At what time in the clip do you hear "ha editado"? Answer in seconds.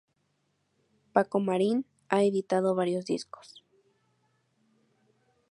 2.09-2.73